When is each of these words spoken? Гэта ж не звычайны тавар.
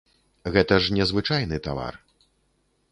Гэта 0.55 0.79
ж 0.85 0.95
не 0.99 1.03
звычайны 1.11 1.61
тавар. 1.67 2.03